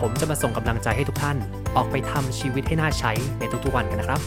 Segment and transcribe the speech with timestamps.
[0.00, 1.36] ผมจะมาส่งกำลังใจให้ทุกท่าน
[1.76, 4.20] ออกไปทำชีวิตให้น่าใช้ในทุกๆวันกันนะครับ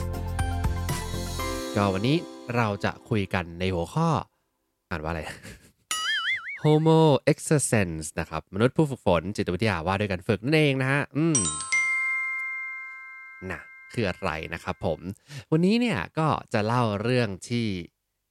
[1.76, 2.18] ก็วันนี้
[2.56, 4.10] เราจะคุยกันในหัวข้อ
[4.90, 5.22] อ่านว่าอะไร
[6.64, 7.02] Homo
[7.32, 11.38] exercens นะครับ มนุษย์ผู้ฝึกฝนจิตวิทยาว่าด้วยกันฝึกนั่นเองนะฮะ อืม
[13.52, 13.62] นะ
[13.94, 15.00] คืออะไรนะครับผม
[15.52, 17.68] วันนี้เนี่ยก็จะเล่าเรื่องที่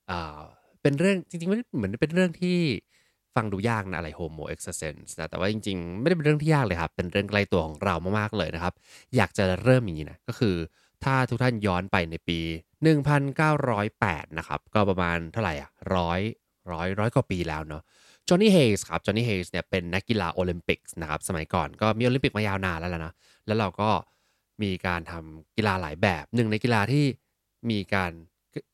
[0.08, 0.40] เอ่อ
[0.82, 2.58] เป็นเรื่องจริงๆม่ได้เหมือนเป็นเรื่องที่
[3.34, 8.74] ฟังดูยากนะอะไร Homo exercens นะแต่ว่าจริงๆ ไม่ได้เป็นเรื่องที่ยากเลยครับ เป็นเรื่องใกล้ตัวของเรามากๆเลยนะครับ
[9.16, 10.56] อยากจะเริ่มอย่างนี้นะ ก็คือ
[11.04, 12.38] ถ้าทุกท่านย้อนไปในปี
[13.58, 16.20] 1908 นะครับ ก็ประมาณเท่าไหร่อะร้อย
[16.72, 17.82] ร้อยร้อยกว่าปีแล้วเนาะ
[18.28, 23.12] จอห์นนี่เฮสครับจอห์นนี่เฮสเนี่ยเป็นนักกีฬาโอลิมปิกนะครับสมัยก่อนก็มีโอลิมปิกมายาวนานแล้วนะ
[23.46, 23.90] แล้วเราก็
[24.62, 27.04] มีการทำกีฬาหลายแบบหนึ่งในกีฬาที่
[27.70, 28.12] มีการ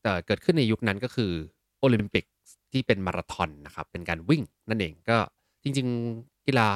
[0.01, 1.31] เเกิดขึ้นในยุคนั้นก็คือ
[1.79, 2.25] โอลิมปิก
[2.71, 5.17] ที่เป็นมาราธอนนะครับ เป็นการวิ่งนั่นเองก็
[5.63, 6.69] จริง ๆ กีฬา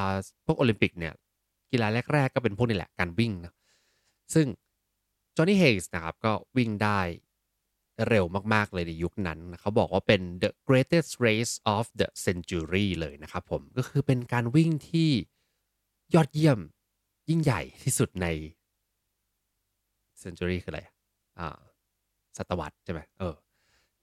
[0.45, 1.13] พวกโอลิมปิกเนี่ย
[1.72, 3.53] กีฬาแรก ๆ ก็เป็นพวกนี้แหละการวิ่งนะ
[4.33, 4.47] ซึ่ง
[5.35, 7.00] จอห์นนี่เฮกส์นะครับก็วิ่งได้
[8.09, 15.09] เร็วมาก ๆ เลยในยุคนั้น เขาบอกว่าเป็น the greatest race of the century เลยนะครับผม ก็คือเป็นการวิ่งที่
[16.16, 16.59] ยอดเยี่ยม
[17.30, 18.28] ยิ่งใหญ่ที่สุดใน
[20.23, 20.81] century คืออะไร
[21.39, 21.59] อ่า
[22.38, 23.35] ศตวรรษใช่ไหมเออ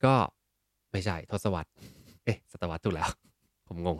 [0.04, 0.14] ก็
[0.92, 1.70] ไม่ใช่ทศวรรษ
[2.24, 3.08] เอ๊ะศตวรรษถูกแล้ว
[3.68, 3.96] ผมงง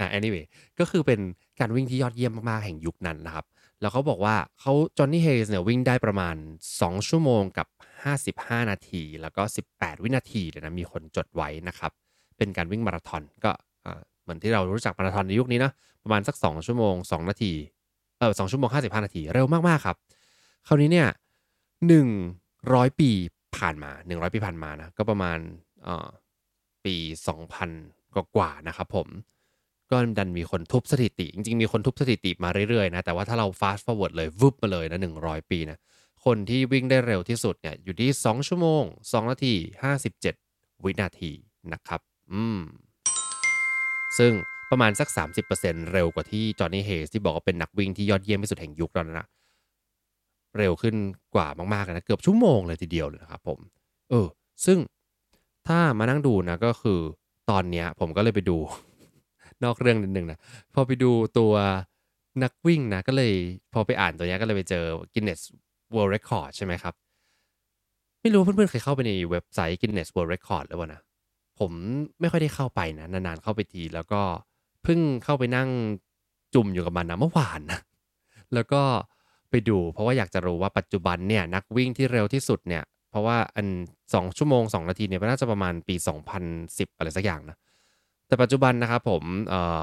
[0.00, 0.44] อะ anyway
[0.78, 1.20] ก็คือเป็น
[1.60, 3.46] การวิ่งที่ยอดเยี่ยมมากๆ แห่งยุคนั้นนะครับ
[3.80, 6.36] แล้วเขาบอกว่าเขาจอห์นนี่เฮสเนี่ยวิ่งได้ประมาณ
[6.72, 7.66] 2 ชั่วโมงกับ
[8.18, 11.92] 55 นาที แล้วก็ 18 วินาทีเลยนะมีคนจดไว้นะครับ
[12.36, 13.50] เป็นการวิ่งมาราธอนก็
[13.86, 15.72] อ่าเหมือนที่เรารู้จักมาราธอนในยุคนี้นะ
[16.02, 17.52] ประมาณสัก 2 ชั่วโมง 2 นาที
[18.18, 19.96] เออ2ชั่วโมง 55 นาที เร็วมาก ๆ ครับ
[20.66, 21.08] คราวนี้เนี่ย
[22.02, 23.10] 100 ปี
[23.58, 25.38] ผ่านมา 100 ปีผ่านมานะก็ประมาณ
[25.84, 26.08] เอ่อ
[26.84, 26.96] ปี
[27.62, 29.08] 2000กว่านะครับผม
[29.90, 35.78] ก็ดันมีคนทุบสถิติ จริงๆ มีคนทุบสถิติมาเรื่อยๆนะแต่ว่าถ้าเรา fast forward เลย วุบมาเลยนะ100 ปีนะ
[36.24, 39.54] คนที่วิ่งได้เร็วที่สุดเนี่ยอยู่ที่ 2 ชั่วโมง 2 นาที
[40.20, 41.32] 57 วินาที
[41.72, 42.00] นะครับ
[42.32, 42.60] อืม
[44.18, 44.32] ซึ่ง
[44.70, 45.08] ประมาณสัก
[45.50, 49.28] 30%เร็วกว่าที่จอห์นนี่เฮสที่บอกว่าเป็นนักวิ่งที่ยอดเยี่ยมที่สุดแห่งยุคตอนนั้นนะ
[50.58, 50.94] เร็วขึ้น
[51.34, 53.58] กว่ามากๆนะเกือบชั่วโมงเลยทีเดียวเลยนะครับผม
[54.10, 54.26] เออ
[54.64, 54.78] ซึ่ง
[55.66, 57.00] ถ้ามานั่งดูนะก็คือ
[57.50, 58.58] ตอนเนี้ยผมก็เลยไปดู
[59.64, 60.38] นอกเรื่องนิดนึงนะ
[60.74, 61.52] พอไปดูตัว
[62.42, 63.32] นักวิ่งนะก็เลย
[63.72, 64.84] พอไปอ่านตัวเนี้ยก็เลยไปเจอ
[65.14, 65.40] Guinness
[65.94, 66.94] World Record ใช่ไหมครับ
[68.20, 71.02] ไม่รู้เพื่อนๆเคยเข้าไปในเว็บไซต์ Guinness World Record หรือเปล่านะ
[71.58, 71.72] ผม
[72.20, 74.22] ไม่ค่อยได้เข้าไปนะนานๆเข้าไปทีแล้วก็
[74.82, 75.68] เพิ่งเข้าไปนั่ง
[76.54, 77.80] จุ่มอยู่กับมันนะเมื่อวานนะ
[78.54, 78.82] แล้วก็
[79.70, 83.66] ดู เพราะว่าอยากจะรู้ว่าปัจจุบันเนี่ยนักวิ่งที่เร็วที่สุดเนี่ย เพราะว่าอัน
[84.02, 85.94] 2ชั่วโมง 2 นาทีเนี่ยมันน่าจะประมาณปี
[86.46, 87.56] 2010 อะไรสักอย่างนะ
[88.26, 89.82] แต่ปัจจุบันนะครับผมเอ่อ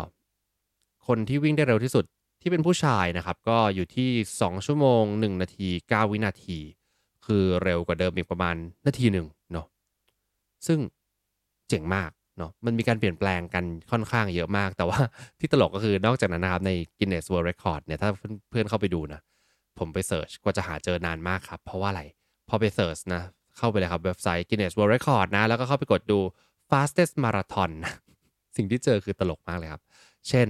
[1.08, 2.06] คนที่วิ่งได้เร็วที่สุด
[2.42, 4.10] ที่เป็นผู้ชายนะครับ ก็อยู่ที่
[4.42, 6.58] 2 ชั่วโมง 1 นาที 9 วินาที
[7.26, 8.56] คือเร็วกว่าเดิมอีกประมาณ
[8.86, 9.68] นาทีหนึ่งเนาะ
[10.68, 10.80] ซึ่ง
[11.70, 15.00] เจ๋งมากเนาะมันมีการเปลี่ยนแปลงกันค่อนข้างเยอะมาก แต่ว่า
[15.40, 18.10] ที่ตลกก็คือนอกจากนั้นนะครับใน Guinness World Record เนี่ยถ้า
[18.50, 19.22] เพื่อนๆเข้าไปดูนะ
[19.80, 22.04] ผมไปเสิร์ชกว่าจะหาเจอนานมากครับ เพราะว่าอะไร
[22.50, 23.22] พอไปเสิร์ชนะ
[23.58, 26.20] เข้าไปเลยครับเว็บไซต์ Guinness World Record นะ แล้วก็เข้าไปกดดู
[26.70, 27.72] fastest marathon
[28.58, 29.82] สิ่งที่เจอคือตลกมากเลยครับ
[30.30, 30.48] เช่น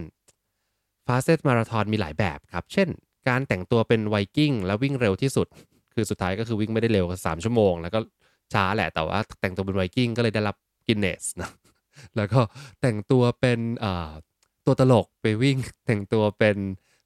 [1.08, 2.88] fastest marathon มีหลายแบบครับ เช่น
[3.30, 5.48] การแต่งตัวเป็นไวกิ้งแล้ววิ่งเร็วที่สุด
[5.94, 8.00] คือสุดท้ายก็คือวิ่งไม่ได้เร็วสามชั่วโมง แล้วก็
[8.54, 10.56] ช้าแหละ แต่ว่าแต่งตัวเป็นไวกิ้งก็เลยได้รับ
[10.88, 11.50] Guinness นะ
[12.16, 12.40] แล้วก็
[12.82, 13.60] แต่งตัวเป็น
[14.66, 16.58] ตัวตลกไปวิ่ง แต่งตัวเป็น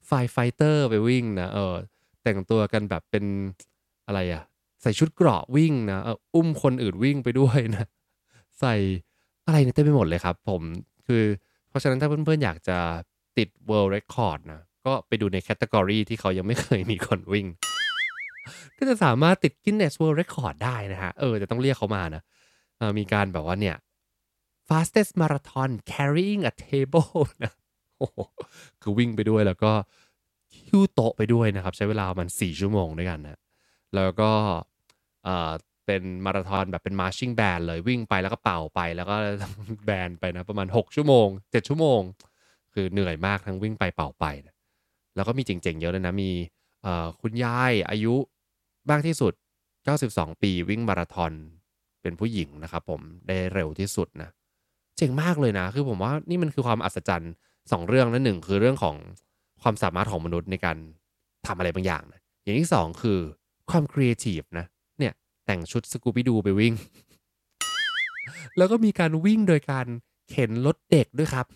[0.06, 1.74] firefighter ไปวิ่งนะ เออ
[2.22, 3.24] แต่งตัวกันแบบเป็น
[4.06, 4.42] อะไรอะ
[4.82, 5.98] ใส่ชุดเกราะวิ่งนะ
[6.34, 7.86] อุ้มคนอื่นวิ่งไปด้วยนะ
[8.60, 8.74] ใส่
[9.46, 10.62] อะไรเนี่ยเต็มไปหมดเลยครับ ผม
[11.06, 11.22] คือ
[11.68, 12.78] เพราะฉะนั้นถ้าเพื่อนๆอยากจะ
[13.38, 17.46] ติด World Record นะ ก็ไปดูในแคตตากรีที่เขายังไม่เคยมีคนวิ่ง
[18.78, 22.22] ก็จะสามารถติด Guinness World Record ได้นะฮะ เออ จะต้องเรียกเขามานะ
[22.80, 23.76] ออมีการแบบว่าเนี่ย
[24.68, 27.10] fastest marathon carrying a table
[27.44, 27.52] นะ
[27.98, 28.18] โอ้โห
[28.82, 29.72] คือวิ่งไปด้วยแล้วก็
[30.68, 33.38] หิ้วโต๊ะไปด้วยนะครับ ใช้เวลามันสี่ชั่วโมงด้วยกันนะ
[33.94, 34.30] แล้วก็
[35.24, 35.50] เอ่อ
[35.86, 39.16] เป็นมาราธอนแบบเป็นมาร์ชิ่งแบนเลยวิ่งไปแล้วก็เป่าไปแล้วก็
[39.84, 42.00] แบนไปนะประมาณ 6 ชั่วโมง 7 ชั่วโมง
[42.74, 44.54] คือเหนื่อยมากทั้งวิ่งไปเป่าไปนะ
[45.16, 46.30] แล้วก็มีเจ๋งๆเยอะเลยนะ มี
[46.82, 48.14] เอ่อคุณยายอายุ
[48.90, 49.32] มากที่สุด
[49.88, 51.32] 92 ปีวิ่งมาราธอน
[52.02, 54.28] เป็นผู้หญิงนะครับผมได้เร็วที่สุดนะ
[54.96, 57.32] เจ๋งมากเลยนะ คือผมว่านี่มันคือความอัศจรรย์
[57.72, 58.96] สองเรื่องนะหนึ่งคือเรื่องของ
[59.62, 60.76] ความสามารถของมนุษย์ในการ
[61.46, 63.18] ทำอะไรบางอย่างนะอย่างที่สองคือ
[63.70, 64.66] ความครีเอทีฟนะ
[64.98, 65.12] เนี่ย
[65.46, 66.74] แต่งชุด Scooby-Doo ไปวิ่ง
[68.56, 69.86] แล้วก็มีการวิ่งโดยการ
[70.30, 71.46] เข็นรถเด็กด้วยครับ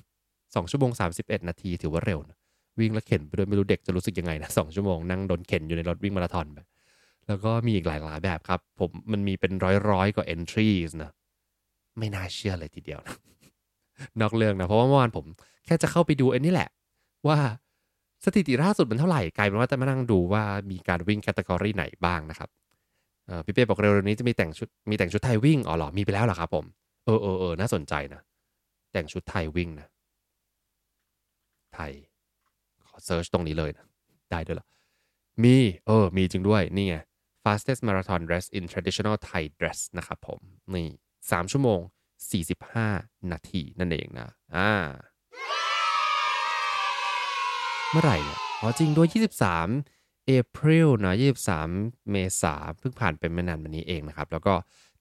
[0.55, 2.37] สองชั่วโมงสามสิบเอ็ดนาทีถือว่าเร็วนะ
[2.81, 6.67] วิ่งแล้วเข็นไปโดยไม่รู้เด็กจะรู้สึกยังไงนะสองชั่วโมงนั่งโดนเข็นอยู่ในรถวิ่งมาราธอนแบบ
[7.27, 11.11] แล้วก็มีอีกหลายหลายแบบครับ ผมมันมีเป็นร้อยร้อยกว่า entries นะ
[11.99, 13.17] ไม่น่าเชื่อเลยทีเดียวนะ
[14.21, 15.27] นอกเรื่องนะ เพราะว่าเมื่อวานผม
[15.65, 16.69] แค่จะเข้าไปดูไอ้นี่แหละ
[17.29, 17.39] ว่า
[18.25, 22.49] สถิติล่าสุดมันเท่าไหร่กลายเป็นว่าจะมานั่งดูว่ามีการวิ่ง category ไหนบ้างนะครับ
[23.45, 26.65] พี่เป้บอกเร็วๆนี้จะมีแต่งชุดมีแต่งชุดไทยวิ่งอ๋อเหรอมีไปแล้วเหรอครับผม
[27.05, 28.21] เออเออเออน่าสนใจนะ
[28.93, 29.87] แต่งชุดไทยวิ่งนะ
[31.75, 31.93] ไทย
[32.87, 33.85] ขอ search ตรงนี้เลยนะ
[34.31, 34.67] ได้ด้วยหรอ
[35.45, 36.97] มี เออ มีจริงด้วย นี่ไง
[37.45, 40.41] fastest marathon dress in traditional Thai dress นะครับผม
[40.75, 40.89] นี่
[41.31, 41.81] สามชั่วโมง
[42.55, 44.71] 45 นาทีนั่นเองนะ อ่า
[47.95, 49.09] เมื่อไหร่เนี่ยอ๋อจริงด้วย
[49.73, 51.15] 23 April นะ
[51.63, 54.55] 23 เมษาเพิ่งผ่านไปไม่นานมานี้เองนะครับ แล้วก็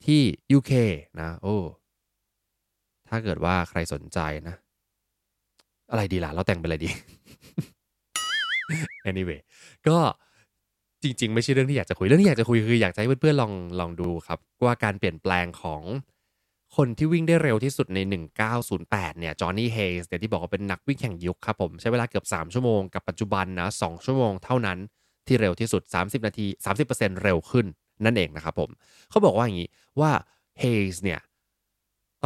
[0.05, 0.21] ที่
[0.57, 0.71] UK
[1.19, 1.57] นะ โอ้
[3.09, 4.55] ถ้าเกิดว่าใครสนใจนะ
[5.91, 6.89] อะไรดีล่ะ เราแต่งเป็นอะไรดี
[9.09, 9.39] anyway
[9.88, 9.97] ก็
[11.03, 15.81] จริง ๆ ไม่ใช่เรื่องที่อยากจะคุย เรื่องที่อยากจะคุยคืออยากให้เพื่อนๆลองลองดูครับ ว่าการเปลี่ยนแปลงของ
[16.77, 18.00] คนที่วิ่งได้เร็วที่สุดใน
[18.59, 24.77] 1908 เนี่ย จอห์นนี่ เฮย์สเนี่ยที่บอกว่าเป็นนักวิ่งแข่งยุคครับผม ใช้เวลาเกือบ 3 ชั่วโมง กับปัจจุบันนะ 2 ชั่วโมงเท่านั้น
[25.27, 26.47] ที่เร็วที่สุด 30 นาที
[26.83, 27.65] 30%เร็วขึ้น
[28.06, 28.69] นั่นเองนะครับผม
[29.09, 29.69] เขาบอกว่าอย่างนี้
[30.00, 30.12] ว่า
[30.59, 31.19] เฮย์สเนี่ย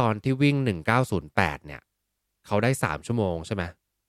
[0.00, 0.56] ตอนที่วิ่ง
[1.12, 1.80] 1908 เนี่ย
[2.46, 3.62] เขาได้ 3 ชั่วโมงใช่ไหม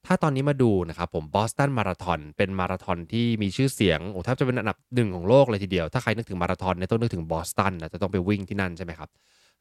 [0.06, 9.10] ถ้าตอนนี้มาดูนะครับผม บอสตันมาราธอนเป็นมาราธอนที่มีชื่อเสียง โอ้แทบจะเป็นอันดับหนึ่งของโลกเลยทีเดียว ถ้าใครนึกถึงมาราธอนเนี่ยต้องนึกถึงบอสตันนะ จะต้องไปวิ่งที่นั่นใช่ไหมครับ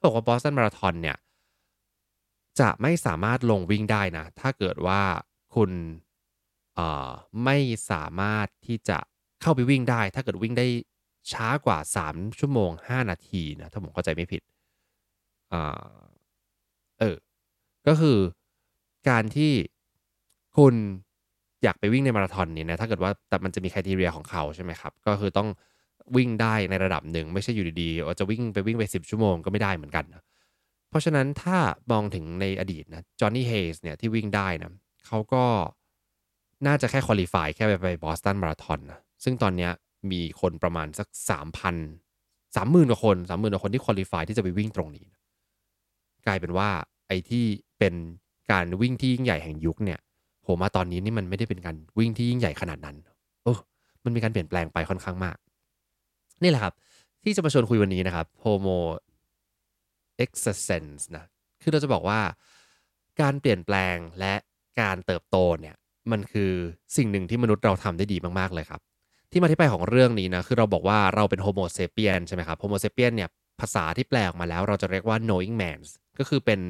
[0.07, 1.17] บอกว่าบอสตันมาราธอนเนี่ย
[2.61, 5.01] จะไม่สามารถลงวิ่งได้นะ ถ้าเกิดว่า
[5.55, 5.71] คุณ
[6.75, 7.11] เอ่อ
[7.45, 7.57] ไม่
[7.91, 8.99] สามารถที่จะ
[9.43, 10.67] เข้าไปวิ่งได้ ถ้าเกิดวิ่งได้
[11.33, 14.43] ช้ากว่า 3 ชั่วโมง 5 นาทีนะ ถ้าผมเข้าใจไม่ผิด
[15.53, 16.07] อ่า
[17.01, 17.17] เออ
[17.87, 18.19] ก็คือ
[19.09, 19.53] การที่
[20.57, 20.75] คุณ
[21.63, 25.49] อยากไปวิ่งในมาราธอนเนี่ยนะ ถ้าเกิดว่าแต่มันจะมีคุณทีเรียของเขาใช่ไหมครับ ก็คือต้อง
[26.17, 30.23] วิ่งได้ในระดับหนึ่ง ไม่ใช่อยู่ดีๆจะวิ่งไปวิ่งไป 10 ชั่วโมงก็ไม่ได้เหมือนกันนะ
[30.91, 31.59] เพราะฉะนั้นถ้า
[31.93, 34.73] มองถึงในอดีตนะจอห์นนี่เฮสเนี่ยที่วิ่งได้นะ
[35.07, 35.45] เขาก็
[36.67, 39.71] น่าจะแค่คุริฟายแค่ไปไปบอสตันมาราธอนนะซึ่งตอนเนี้ย
[40.11, 45.21] มีคนประมาณสัก 3,000 30,000กว่าคน30,000กว่าคนที่คุริฟายที่จะไปวิ่งตรงนี้นะ
[46.27, 46.69] กลายเป็นว่า
[47.09, 47.45] ไอ้ที่
[47.79, 47.95] เป็น
[48.53, 49.99] การวิ่งที่ยิ่งใหญ่แห่งยุคเนี่ย
[50.43, 52.97] โหมาตอนนี้นี่มันไม่ได้เป็นการวิ่งที่ยิ่งใหญ่ขนาดนั้น
[53.45, 53.59] เออ
[54.05, 55.37] มันมีการเปลี่ยนแปลงไปค่อนข้างมาก
[56.43, 56.75] นี่แหละครับ
[57.25, 58.79] ที่จะมาชวนคุยวันนี้นะครับ Homo
[60.25, 61.25] excrescens นะ
[61.63, 62.21] คือเราจะบอกว่า
[63.21, 64.35] การเปลี่ยนแปลงและ
[64.81, 65.77] การเติบโตเนี่ย
[66.11, 66.53] มันคือ
[66.97, 68.81] สิ่งหนึ่งที่มนุษย์เราทำได้ดีมาก ๆ เลยครับ
[69.31, 73.29] ที่มาที่ไปของเรื่องนี้นะคือเราบอกว่าเราเป็น Homo sapien ใช่ไหมครับ Homo sapien เนี่ย
[73.61, 75.81] ภาษาที่แปลออกมาแล้ว เราจะเรียกว่า knowing man
[76.19, 76.61] ก็คือเป็น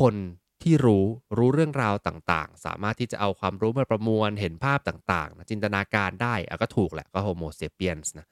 [0.00, 0.14] คน
[0.62, 1.04] ที่รู้
[1.38, 8.26] รู้เรื่องราวต่างๆ สามารถที่จะเอาความรู้มาประมวลเห็นภาพต่างๆนะจินตนาการได้อะก็ถูกแหละก็ Homo sapiens นะ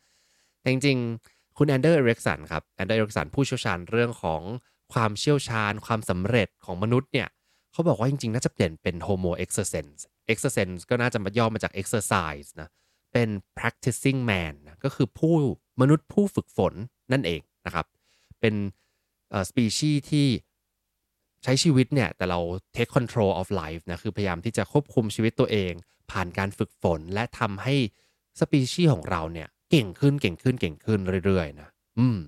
[0.66, 4.42] แต่จริงๆ คุณ Anders Ericsson ครับ Anders Ericsson ผู้เชี่ยวชาญเรื่องของ
[4.92, 7.28] ความเชี่ยวชาญ ความสำเร็จของมนุษย์เนี่ย
[7.72, 9.98] เขาบอกว่าจริงๆ น่าจะเปลี่ยนเป็น homo exercens
[10.32, 12.68] exercens ก็น่าจะมาย่อมาจาก exercise นะ
[13.12, 15.34] เป็น practicing man นะก็คือผู้
[15.80, 16.74] มนุษย์ผู้ฝึกฝน
[17.12, 17.86] นั่นเองนะครับ
[18.40, 18.54] เป็น
[19.30, 20.26] เอ่อ species ที่
[21.42, 22.40] ใช้ชีวิตเนี่ย แต่เรา
[22.76, 25.72] take control of life นะคือพยายามที่จะควบคุมชีวิตตัวเอง
[26.10, 27.74] ผ่านการฝึกฝนและทำให้
[28.40, 31.68] สปีชีส์ของเราเนี่ย เก่งขึ้นเก่งขึ้นเก่งขึ้นเรื่อยๆนะ
[31.98, 32.18] อืม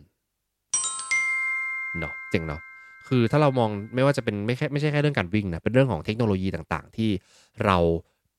[1.99, 2.61] เนาะเจ๋งเนาะ
[3.09, 7.11] คือถ้าเรามองไม่ว่าจะเป็นไม่แค่ไม่ใช่แค่เรื่องการวิ่งนะเป็นเรื่องของเทคโนโลยีต่างๆ ที่
[7.65, 7.77] เรา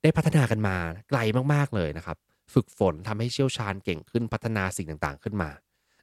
[0.03, 0.75] ได้พัฒนากันมา
[1.09, 1.19] ไกล
[1.53, 2.17] มากๆเลยนะครับ
[2.53, 5.49] ฝึกฝนทำให้เชี่ยวชาญเก่งขึ้นพัฒนาสิ่งต่างๆ ขึ้นมา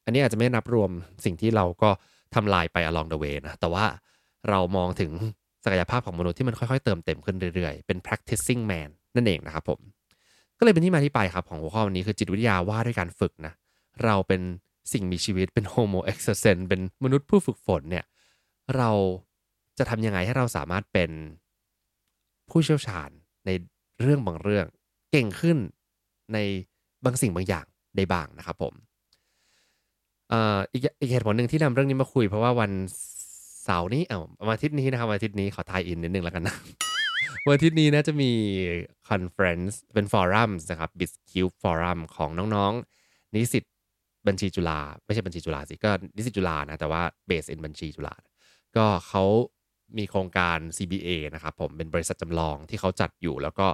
[0.05, 0.91] อันนี้อาจจะไม่นับรวม
[1.25, 1.91] สิ่งที่เราก็
[2.35, 3.85] ทำลายไป along the way นะแต่ว่า
[4.49, 5.13] เรามองถึง
[5.65, 9.81] ศักยภาพของมนุษย์ที่มันค่อยๆ เติมเต็มขึ้นเรื่อยๆ เป็น practicing man นั่นเองนะครับผม
[10.59, 13.53] ก็เลยเป็นที่มาที่ไปครับของหัวข้อวันนี้คือจิตวิทยาว่าด้วยการฝึกนะ
[14.05, 14.41] เราเป็น
[14.93, 18.05] สิ่งมีชีวิตเป็น homo exercens เป็นมนุษย์ผู้ฝึกฝนเนี่ย
[18.77, 18.91] เรา
[19.79, 21.11] จะทำยังไงให้เราสามารถเป็น
[22.51, 23.11] ผู้เชี่ยวชาญ
[23.47, 23.51] ใน
[24.01, 24.67] เรื่องบางเรื่อง
[25.11, 25.57] เก่งขึ้น
[26.33, 26.39] ใน
[27.05, 28.75] บางสิ่งบางอย่างได้บ้างนะครับผม
[30.73, 32.71] อีกอีกเหตุผลหนึ่งที่นำเรื่องนี้มาคุยเพราะว่าวัน
[33.65, 36.57] เสาร์นี้เอ้าวันอาทิตย์นี้นะครับวันอาทิตย์นี้ขอ tie-in นิดนึงแล้วกันนะ
[37.47, 38.33] วันอาทิตย์นี้นะจะมี
[39.09, 43.65] conference เป็น forum นะครับ b i z c u b e Forum ของน้องๆ นิสิต
[44.27, 48.15] บัญชีจุฬาไม่ใช่บัญชีจุฬาสิก็นิสิตจุฬานะ แต่ว่าเบส in บัญชีจุฬา
[48.77, 49.25] ก็เขา
[49.99, 53.67] มีโครงการ CBA นะครับผมเป็นบริษัทจำลองที่เขาจัดอยู่ แล้วก็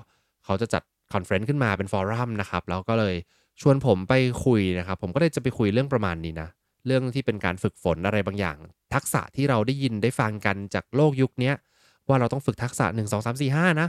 [0.45, 3.15] เขาจะจัด conference ขึ้นมาเป็น forum นะครับแล้วก็เลย
[3.61, 6.49] ชวนผมไปคุยนะครับ ผมก็เลยจะไปคุยเรื่องประมาณนี้นะ
[6.87, 8.59] เรื่องที่เป็นการฝึกฝนอะไรบางอย่าง
[8.95, 11.53] ทักษะที่เราได้ยินได้ฟังกันจากโลกยุคนี้
[12.09, 13.89] ว่าเราต้องฝึกทักษะ 1 2 3 4 5 นะ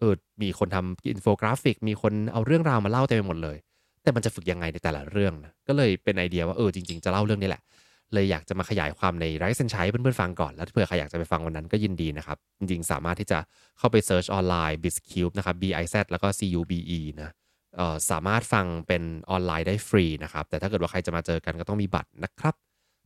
[0.00, 3.56] เออ มีคนทำอินโฟกราฟิก มีคนเอาเรื่องราวมาเล่าเต็มไปหมดเลย
[4.02, 7.62] แต่มันจะฝึกยังไงในแต่ละเรื่องนะ ก็เลยเป็นไอเดียว่าเออจริง ๆ จะเล่าเรื่องนี้แหละ
[8.14, 13.38] เลยอยากจะมาขยายความใน Rise & Shine ให้เพื่อนๆฟังก่อน แล้วเผื่อใครอยากจะไปฟังวันนั้นก็ยินดีนะครับ จริงๆ สามารถที่จะ
[13.78, 17.30] เข้าไป search ออนไลน์ bizcube นะครับ b i z แล้วก็ c u b e นะ
[17.76, 22.54] เออสามารถฟังเป็นออนไลน์ได้ฟรีนะครับ แต่ถ้าเกิดว่าใครจะมาเจอกันก็ต้องมีบัตรนะครับ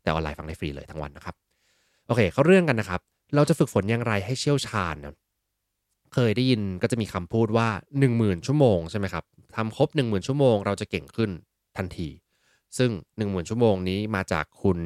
[0.03, 1.35] แต่ออนไลน์ฟังได้ฟรีเลยทั้งวันนะครับ
[2.07, 3.01] โอเค เข้าเรื่องกันนะครับ
[3.35, 5.15] เราจะฝึกฝนอย่างไรให้เชี่ยวชาญนะ
[6.15, 7.69] เคยได้ยินก็จะมีคำพูดว่า
[8.09, 9.25] 10,000 ชั่วโมงใช่ไหมครับ
[9.57, 11.31] ทำครบ 10,000 ชั่วโมงเราจะเก่งขึ้น
[11.77, 12.09] ทันที
[12.79, 14.79] ซึ่ง 10,000 ชั่วโมงนี้มาจากคุณ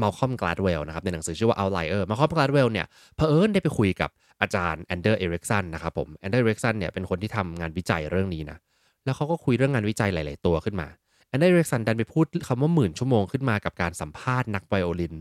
[0.00, 2.86] Malcolm Gladwell นะครับในหนังสือชื่อว่า Outlier Malcolm Gladwell เนี่ย
[3.16, 4.10] เผอิญได้ไปคุยกับ
[4.40, 8.58] อาจารย์ Anders Ericsson นะครับผม Anders Ericsson เนี่ยเป็นคนที่ทำงานวิจัยเรื่องนี้นะ
[9.04, 10.88] แล้วเขาก็คุยเรื่องงานวิจัยหลาย ๆ ตัวขึ้นมา
[11.28, 15.14] Anders Ericsson ดันไปพูดคำว่าหมื่นชั่วโมงขึ้นมากับการสัมภาษณ์นักไวโอลิน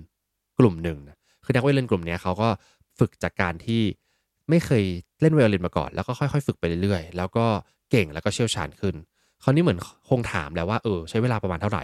[0.60, 2.50] กลุ่มหนึ่งนะ คือนักไวโอลินกลุ่มนี้เขาก็
[3.00, 3.82] ฝึกจากการที่
[4.50, 4.84] ไม่เคย
[5.22, 7.46] เล่นไวโอลินมาก่อน แล้วก็ค่อยๆ ฝึกไปเรื่อยๆ แล้วก็
[7.92, 8.96] เก่งแล้วก็เชี่ยวชาญขึ้น
[9.44, 11.84] คราวนี้เหมือนคงถามแล้วว่าเออใช้เวลาประมาณเท่าไหร่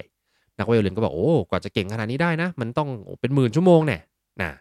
[0.60, 2.90] นักไวโอลินก็บอกโอ้กว่าจะเก่งขนาดนี้ได้นะ มันต้อง
[3.20, 4.02] เป็นหมื่นชั่วโมงเนี่ย
[4.42, 4.52] นะ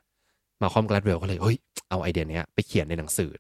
[0.60, 1.56] มาคอมกลาดเวลก็เลยเฮ้ย
[1.88, 3.30] เอาไอเดียนี้ไปเขียนในหนังสือ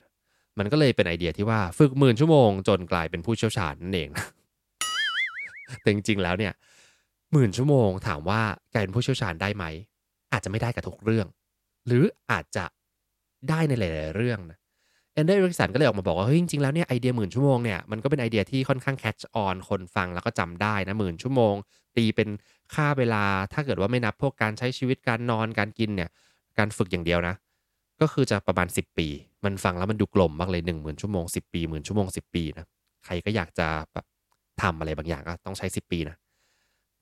[0.58, 4.24] มันก็เลยเป็นไอเดียที่ว่าฝึกหมื่นชั่วโมงจนกลายเป็นผู้เชี่ยวชาญนั่นเองนะ
[5.80, 6.52] แต่จริงๆแล้วเนี่ย
[7.32, 8.40] หมื่นชั่วโมงถามว่า
[8.74, 9.64] กลายเป็นผู้เชี่ยวชาญได้ไหม
[10.32, 11.26] อาจจะไม่ได้กับทุกเรื่อง
[11.88, 12.64] หรืออาจจะ
[13.48, 14.58] ได้ในหลาย ๆ เรื่องนะ
[15.14, 21.54] Anders Ericsson ก็เลยออกมาบอกว่าเฮ้ยจริง ๆ แล้วเนี่ยไอเดียหมื่นชั่วโมงเนี่ยมันก็เป็นไอเดียที่ค่อนข้าง catch on คนฟังแล้วก็จำได้นะหมื่นชั่วโมง
[21.96, 22.28] ตีเป็น
[22.74, 26.10] ค่าเวลาถ้าเกิดว่าไม่นับพวกการใช้ชีวิตการนอนการกินเนี่ย
[26.58, 27.34] การฝึกอย่างเดียวนะ
[28.00, 29.08] ก็คือจะประมาณ 10 ปี
[29.44, 32.66] มันฟังแล้วมันดูกลมมากเลย10,000 ชั่วโมง10 ปีหมื่นชั่วโมง 10 ปีนะ
[33.04, 34.06] ใครก็อยากจะแบบ
[34.62, 36.16] ทำอะไรบางอย่างก็ต้องใช้ 10 ปีนะ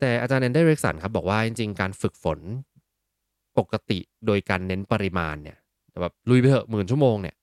[0.01, 2.39] แต่อาจารย์แอนเดอร์เรกสันครับบอกว่าจริง ๆ การฝึกฝน
[3.59, 5.57] ปกติโดยการเน้นปริมาณเนี่ย
[6.03, 7.37] แบบลุยไปเถอะหมื่นชั่วโมงเนี่ย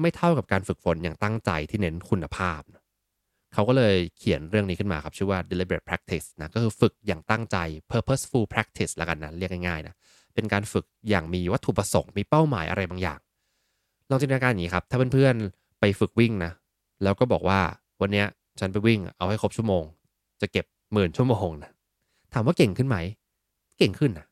[0.00, 2.82] ไม่เท่ากับการฝึกฝนอย่างตั้งใจที่เน้นคุณภาพนะ
[3.54, 7.56] เขาก็เลยเขียนเรื่องนี้ขึ้นมาครับ ชื่อว่า deliberate practice นะก็คือฝึกอย่างตั้งใจ
[7.90, 9.94] purposeful practice ล้วกันนะเรียกง่ายๆนะ
[10.34, 13.18] เป็นการฝึกอย่างมีวัตถุประสงค์มีเป้าหมายอะไรบางอย่าง
[14.10, 16.52] ลองจินตนาการอย่างนี้ครับ ถ้าเพื่อนๆไปฝึกวิ่งนะ
[17.02, 17.60] แล้วก็บอกว่า
[18.00, 18.24] วันนี้
[18.60, 19.84] ฉันไปวิ่งเอาให้ครบชั่วโมง
[20.40, 21.70] จะเก็บหมื่นชั่วโมงนะ
[22.34, 22.96] ถามว่าเก่งขึ้นไหม
[23.78, 24.26] เก่งขึ้นนะ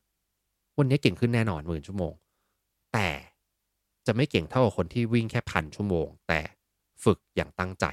[0.77, 2.13] วันนี้เก่งขึ้นแน่นอนหมื่นชั่วโมง
[2.93, 3.09] แต่
[4.07, 6.39] จะไม่เก่งเท่ากับคนที่วิ่งแค่พันชั่วโมง แต่
[7.03, 7.85] ฝึกอย่างตั้งใจ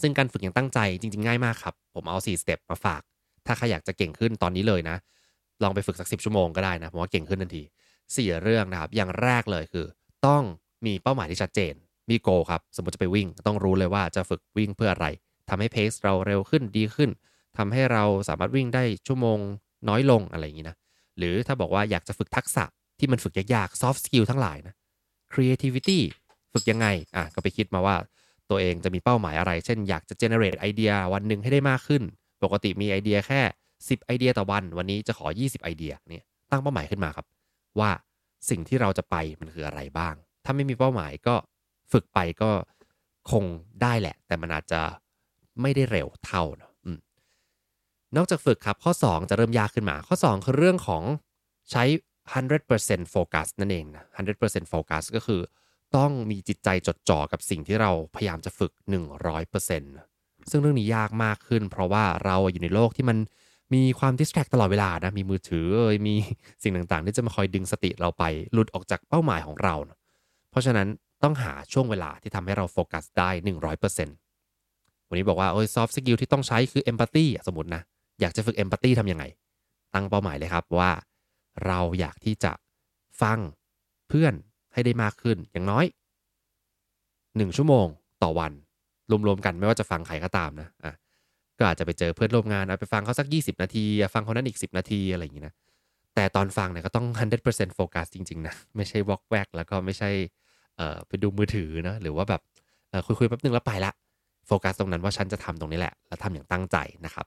[0.00, 3.02] ซึ่งการฝึกอย่างตั้งใจจริง ๆ ง่ายมากครับ ผมเอา 4 สเต็ปมาฝาก
[3.46, 4.96] ถ้าใครอยากจะเก่งขึ้นตอนนี้เลยนะ
[5.62, 7.62] ลองไปฝึกสักสิชั่วโมงก็ได้นะผมว่าเก่งขึ้นทันที
[8.16, 9.86] สี่เรื่องนะครับ อย่างแรกเลยคือ
[10.26, 10.42] ต้อง
[10.86, 11.74] มีเป้าหมายที่ชัดเจน
[12.10, 15.06] มีโกครับ สมมติจะไปวิ่ง ต้องรู้เลยว่าจะฝึกวิ่งเพื่ออะไร
[15.48, 17.10] ทำให้เพสเราเร็วขึ้นดีขึ้น
[17.58, 19.38] ทำให้เราสามารถวิ่งได้ชั่วโมง
[19.88, 20.76] น้อยลงอะไรอย่างนี้นะ
[21.18, 22.64] หรือถ้าบอกว่าอยากจะฝึกทักษะ
[22.98, 24.74] ที่มันฝึกยากๆ soft skill ทั้งหลายนะ
[25.32, 25.98] creativity
[26.52, 27.96] ฝึกยังไง อะ ก็ไปคิดมาว่า
[28.50, 32.02] ตัวเองจะมีเป้าหมายอะไร เช่น อยากจะ generate ไอเดียวันหนึ่งให้ได้มากขึ้น
[32.44, 33.40] ปกติมีไอเดียแค่
[33.78, 37.26] 10 ไอเดียต่อวัน วันนี้จะขอ 20 ไอเดีย เนี่ย ตั้งเป้าหมายขึ้นมาครับ
[37.80, 37.90] ว่า
[38.50, 40.14] สิ่งที่เราจะไปมันคืออะไรบ้าง
[40.44, 41.34] ถ้าไม่มีเป้าหมายก็
[41.92, 42.50] ฝึกไปก็
[43.30, 43.44] คง
[43.82, 44.80] ได้แหละ แต่มันอาจจะ
[45.60, 46.71] ไม่ได้เร็วเท่าเนาะ
[48.16, 51.02] นอกจากฝึกครับข้อ 2 จะเริ่มยากขึ้นมา ข้อ 2 คือเรื่องของ
[51.70, 51.84] ใช้
[52.46, 54.04] 100%โฟกัสนั่นเองนะ
[54.38, 55.40] 100%โฟกัสก็คือ
[55.96, 58.72] ต้องมีจิตใจจดจ่อกับสิ่งที่เราพยายามจะฝึก
[59.40, 63.18] 100%ซึ่งเรื่องนี้ยากมากขึ้น เพราะว่าเราอยู่ในโลกที่มัน
[63.74, 66.14] มีความ distract ตลอดเวลานะ มีมือถือเอยมี
[66.62, 69.74] สิ่งต่างๆ ที่จะมาคอยดึงสติเราไปหลุดออกจากเป้าหมายของเรา
[70.50, 70.88] เพราะฉะนั้น
[71.22, 73.30] ต้องหาช่วงเวลาที่ทำให้เราโฟกัสได้
[74.20, 77.82] 100%วันนี้บอกว่าโอ้ย soft skill ที่ต้องใช้คือ empathy สมมตินะ
[78.22, 79.24] อยากจะฝึก empathy ทำยังไง
[79.94, 80.90] ตั้งเป้าหมายเลยครับว่า
[81.66, 82.52] เราอยากที่จะ
[83.22, 83.38] ฟัง
[84.08, 84.34] เพื่อน
[84.72, 85.84] ให้ได้มากขึ้นอย่างน้อย
[87.36, 87.86] หนึ่งชั่วโมง
[88.22, 88.52] ต่อวัน
[89.26, 90.94] รวมๆกันไม่ว่าจะฟังใครก็ตามนะอะ
[91.58, 95.54] ก็อาจจะไปเจอเพื่อนร่วมงานเอาไปฟังเขาสัก 20 นาที ฟังคนนั้นอีก 10 นาทีอะไรอย่างนี้นะ
[96.14, 97.06] แต่ตอนฟังเนี่ยก็ต้อง
[97.44, 100.10] 100%โฟกัสจริงๆนะไม่ใช่วอกแวกแล้วก็ไม่ใช่
[100.76, 102.40] เอ่อไปดูมือถือนะหรือว่าแบบ
[103.06, 103.92] คุยๆแป๊บนึงแล้วไปละ
[104.46, 107.26] โฟกัสตรงนั้นว่าฉันจะทำตรงนี้แหละ แล้วทำอย่างตั้งใจนะครับ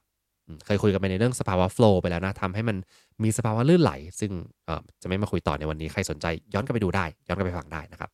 [0.66, 2.76] เคยคุยกันไปในเรื่องสภาวะโฟล์ไปแล้วนะทำให้มัน
[3.22, 4.32] มีสภาวะลื่นไหล ซึ่ง
[5.02, 8.10] จะไม่มาคุยต่อในวันนี้ ใครสนใจย้อนกลับไปดูได้ ย้อนกลับไปฟังได้นะครับ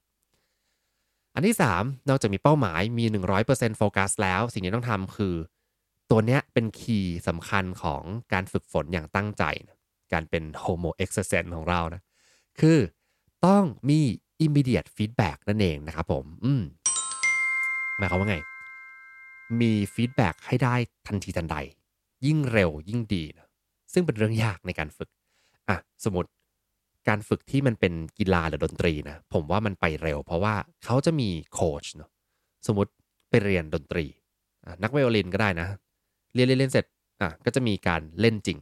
[1.35, 3.05] อันที่ 3 นอกจากมีเป้าหมายมี
[3.43, 5.35] 100%โฟกัสแล้ว สิ่งที่ต้องทำคือ
[6.11, 9.79] ตัวเนี้ยเป็น key สำคัญของการฝึกฝนอย่างตั้งใจนะ
[10.13, 12.03] การเป็น homo exercens ของเรานะ
[12.61, 12.79] คือ
[13.47, 14.01] ต้องมี
[14.45, 16.63] immediate feedback นั่นเองนะครับผม อืม
[17.99, 18.37] หมายความว่าไง
[19.61, 20.75] มี feedback ให้ได้
[21.07, 21.57] ทันทีทันใด
[22.27, 23.47] ยิ่งเร็วยิ่งดีนะ
[23.93, 25.11] ซึ่งเป็นเรื่องยากในการฝึก
[25.69, 26.31] อะสมมติ
[27.09, 32.11] การฝึกที่มันเป็นกีฬาหรือดนตรีนะผมว่ามันไปเร็ว เพราะว่าเขาจะมีโค้ชเนาะ
[32.67, 32.91] สมมติ
[33.31, 34.05] ไปเรียนดนตรี
[34.83, 35.69] นักไวโอลินก็ได้นะ
[36.35, 36.85] เรียนเรียนเรียนเสร็จ
[37.21, 38.59] อะก็จะมีการเล่นจริง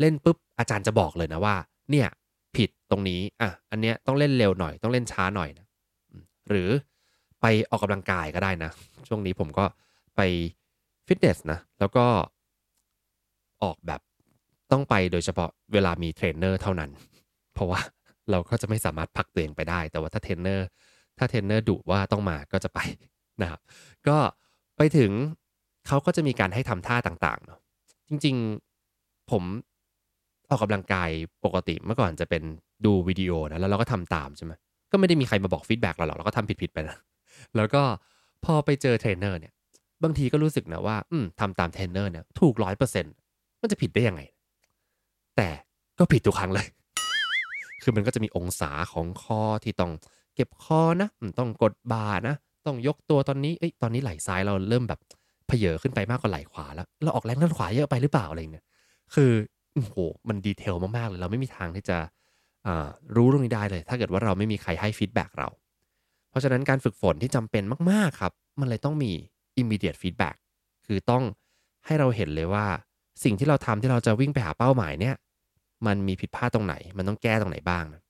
[0.00, 1.56] เล่นปุ๊บอาจารย์จะบอกเลยนะว่า
[1.90, 2.08] เนี่ย
[2.56, 5.66] ผิดตรงนี้อะอันเนี้ยต้องเล่นเร็วหน่อยต้องเล่นช้าหน่อยนะ
[6.48, 6.68] หรือ
[7.40, 8.70] ไปออกกำลังกายก็ได้นะ
[9.08, 9.64] ช่วงนี้ผมก็
[10.16, 10.20] ไป
[11.06, 12.06] ฟิตเนสนะแล้วก็
[13.62, 14.00] ออกแบบ
[14.72, 16.90] ต้องไปโดยเฉพาะเวลามีเทรนเนอร์เท่านั้น
[17.54, 17.80] เพราะว่า
[18.30, 20.66] เราก็จะไม่สามารถพักตัวเองไปได้ แต่ว่าถ้าเทรนเนอร์
[21.18, 22.80] ถ้าเทรนเนอร์ดุว่าต้องมาก็จะไป
[23.42, 23.60] นะครับ
[24.08, 24.16] ก็
[24.76, 25.10] ไปถึง
[25.86, 27.58] เขาก็จะมีการให้ทำท่าต่างๆเนาะ
[28.08, 29.42] จริงๆผม
[30.50, 31.10] ออกกำลังกาย
[31.44, 32.42] ปกติเมื่อก่อนจะเป็น
[32.84, 34.52] ดูวิดีโอนะแล้วเราก็ทำตามใช่ไหม
[34.92, 36.96] ก็ไม่ได้มีใครมาบอก feedback เราหรอกเราก็ทำผิดๆไปนะ
[37.56, 37.82] แล้วก็
[38.44, 39.52] พอไปเจอเทรนเนอร์เนี่ย
[40.02, 43.14] บางทีก็รู้สึกนะว่า อืมทำตามเทรนเนอร์เนี่ยถูกร้อยเปอร์เซ็นต์
[43.60, 44.22] มันจะผิดได้ยังไง
[45.36, 45.48] แต่
[45.98, 46.66] ก็ผิดทุกครั้งเลย
[47.82, 49.92] คือมันก็จะมีองศาของคอที่ต้อง
[50.34, 52.34] เก็บคอนะต้องกดบ่านะ
[52.66, 55.00] ต้องยกตัวตอนนี้เอ้ยตอนนี้ไหล่ซ้ายเราเริ่มแบบ
[55.46, 58.66] เผยอขึ้นไปมากกว่าไหล่ขวาแล้ว เราออกแรงด้านขวาเยอะไปหรือเปล่าอะไรเนี่ย
[59.14, 59.30] คือ
[59.74, 59.96] โอ้โห
[60.28, 61.98] มันดีเทลมากๆเลย เราไม่มีทางที่จะ
[63.16, 65.48] รู้เรื่องนี้ได้เลย ถ้าเกิดว่าเราไม่มีใครให้ฟีดแบ็กเรา
[66.30, 69.12] เพราะฉะนั้นการฝึกฝนที่จำเป็นมาก ๆ ครับ มันเลยต้องมี
[69.60, 70.36] immediate feedback
[70.86, 71.24] คือต้อง
[71.86, 72.66] ให้เราเห็นเลยว่า
[73.24, 75.14] สิ่งที่เราทำที่เราจะวิ่งไปหาเป้าหมายเนี่ย
[75.86, 78.02] มันมีผิดพลาดตรงไหน มันต้องแก้ตรงไหนบ้างนะ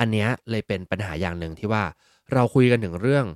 [0.00, 1.84] อันเนี้ยเลยเป็นปัญหาอย่างหนึ่งที่ว่า
[2.32, 3.26] เราคุยกันถึงเรื่อง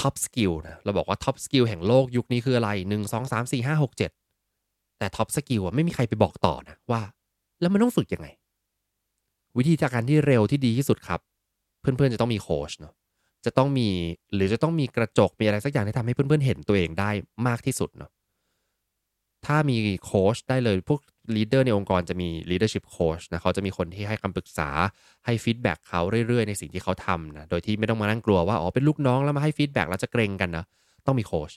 [0.00, 5.62] top skill นะเราบอกว่า top skill แห่งโลกยุคนี้คืออะไร1 2 3 4 5 6 7 แต่ top skill
[5.64, 7.02] อะไม่มีใครไปบอกต่อนะว่า
[7.60, 8.28] แล้วมันต้องฝึกยังไง
[9.58, 11.20] วิธีจากการที่เร็วที่ดีที่สุดครับ
[11.80, 12.94] เพื่อนๆจะต้องมีโค้ชเนาะ
[13.44, 13.88] จะต้องมี
[14.34, 17.10] หรือจะต้องมีกระจกมีอะไรสักอย่างที่ทำให้เพื่อนๆเห็นตัวเองได้
[17.46, 18.10] มากที่สุดเนาะ
[19.46, 21.00] ถ้ามีโค้ชได้เลยพวก
[21.36, 24.68] leader ในองค์กรจะมี leadership coach นะเขาจะมีคนที่ให้คำปรึกษา
[25.26, 30.64] ให้ feedback เขาเรื่อยๆ ในสิ่งที่เขาทำนะโดยที่ไม่ต้องมานั่งกลัวว่าอ๋อเป็นลูกน้องแล้วมาให้ feedback แล้วจะเกรงกันนะ
[31.06, 31.52] ต้องมีโค้ช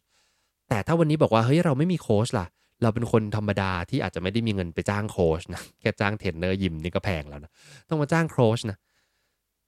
[0.69, 2.47] แต่ถ้าวันนี้บอกว่าเฮ้ยเราไม่มีโค้ชล่ะ
[2.81, 7.51] เราเป็นคนธรรมดาที่อาจจะไม่ได้มีเงินไปจ้างโค้ชนะแค่จ้างเทรนเนอร์ยิมนี่ก็แพงแล้วนะ
[7.89, 8.77] ต้องมาจ้างโค้ชนะ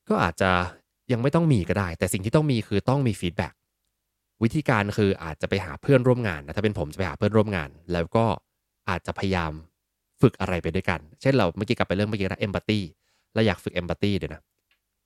[0.09, 0.51] ก็อาจจะ
[1.11, 3.53] ยังไม่ต้องมีก็ได้ แต่สิ่งที่ต้องมีคือต้องมี feedback
[4.43, 8.25] วิธีการคืออาจจะไปหาเพื่อนร่วมงานนะถ้าเป็นผมจะไปหาเพื่อนร่วมงาน แล้วก็
[8.89, 9.51] อาจจะพยายาม
[10.21, 12.79] ฝึกอะไรไปด้วยกัน เช่นเราเมื่อกี้กลับไปเรื่องเมื่อกี้นะ empathy
[13.33, 14.41] เราอยากฝึก empathy เดี๋ยวนะ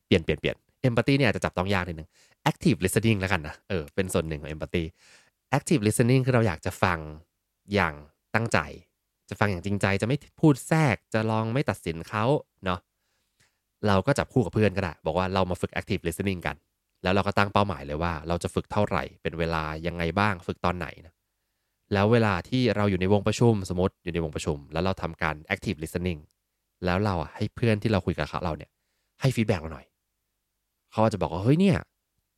[0.08, 2.10] เปลี่ยนเปลี่ยนเปลี่ยน empathy เนี่ยอาจจะจับต้องยากนิดนึง
[2.50, 4.84] active listening แล้วกันนะเออเป็นส่วนหนึ่งของ empathy
[5.58, 7.00] active listening คือเราอยากจะฟัง
[7.74, 7.94] อย่าง
[8.36, 8.60] ตั้งใจ
[9.30, 12.26] จะฟังอย่างจริงใจจะไม่พูดแทรกจะลองไม่ตัดสินเขา
[12.66, 12.80] เนาะ
[13.88, 16.56] เราก็จับคู่กับเพื่อนก็ได้ บอกว่าเรามาฝึก active listening กัน
[17.04, 21.14] แล้วเราก็ตั้งเป้าหมายเลยว่า เราจะฝึกเท่าไหร่ เป็นเวลายังไงบ้าง ฝึกตอนไหนนะ
[21.94, 26.20] แล้วเวลาที่เราอยู่ในวงประชุมสมมติอยู่ในวงประชุม แล้วเราทำการ active listening
[26.86, 28.72] แล้วเราอะให้เพื่อนที่เราคุยกับเขาเราเนี่ย
[29.22, 29.86] ให้ฟีดแบ็กเราหน่อย
[30.92, 31.78] เขาอาจจะบอกว่า เฮ้ยเนี่ย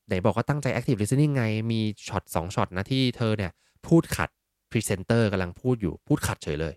[0.07, 3.51] ไหนบอกว่าตั้งใจ active listening ไงมีช็อตสองช็อตนะที่เธอเนี่ย
[3.87, 4.29] พูดขัด
[4.71, 6.73] พรีเซนเตอร์กำลังพูดอยู่พูดขัดเฉยเลย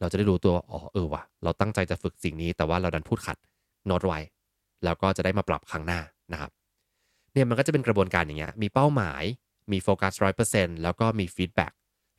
[0.00, 3.36] เราจะได้รู้ตัวอ๋อเออว่ะเราตั้งใจจะฝึกสิ่งนี้แต่ว่าเราดันพูดขัด
[3.86, 4.18] โน้ตไว้
[4.84, 6.00] แล้วก็จะได้มาปรับครั้งหน้า
[6.32, 6.50] นะครับ
[7.34, 9.22] เนี่ยมันก็จะเป็นกระบวนการอย่างเงี้ยมีเป้าหมาย
[9.72, 11.72] มีโฟกัสร้อยเปอร์เซ็นต์แล้วก็มี feedback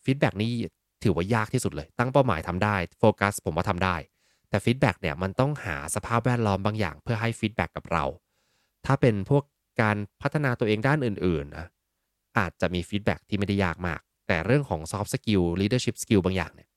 [0.05, 0.51] feedback นี่
[1.03, 3.95] ถือว่ายากที่สุดเลย ตั้งเป้าหมายทำได้โฟกัสผมว่าทำได้
[4.49, 8.03] แต่ feedback เนี่ยมันต้องหาสภาพแวดล้อมบางอย่าง เพื่อให้ feedback กับเรา
[8.85, 9.43] ถ้าเป็นพวก
[9.81, 11.67] การพัฒนาตัวเองด้านอื่นๆนะ
[12.37, 16.69] อาจจะมี feedback ที่ไม่ได้ยากมาก แต่เรื่องของ soft skill leadership skill บางอย่างเนี่ย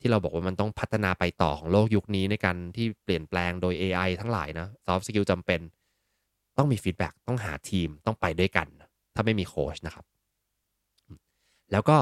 [0.00, 5.60] ที่เราบอกว่ามันต้องพัฒนาไปต่อของโลกยุคนี้ในการที่เปลี่ยนแปลงโดย AI ทั้งหลายนะ soft skill จำเป็น
[6.58, 8.66] ต้องมี feedback ต้องหาทีมต้องไปด้วยกัน
[9.14, 10.04] ถ้าไม่มีโค้ชนะครับ
[11.72, 11.96] แล้วก็